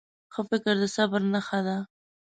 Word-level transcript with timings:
ښه 0.33 0.41
فکر 0.49 0.75
د 0.81 0.83
صبر 0.95 1.21
نښه 1.33 1.59
ده. 1.67 1.77